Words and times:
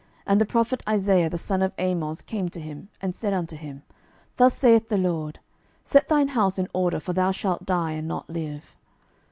And 0.25 0.41
the 0.41 0.47
prophet 0.47 0.81
Isaiah 0.89 1.29
the 1.29 1.37
son 1.37 1.61
of 1.61 1.73
Amoz 1.77 2.23
came 2.23 2.49
to 2.49 2.59
him, 2.59 2.89
and 3.01 3.13
said 3.13 3.33
unto 3.33 3.55
him, 3.55 3.83
Thus 4.37 4.55
saith 4.57 4.89
the 4.89 4.97
LORD, 4.97 5.37
Set 5.83 6.07
thine 6.09 6.29
house 6.29 6.57
in 6.57 6.67
order; 6.73 6.99
for 6.99 7.13
thou 7.13 7.29
shalt 7.29 7.67
die, 7.67 7.91
and 7.91 8.07
not 8.07 8.27
live. 8.27 8.75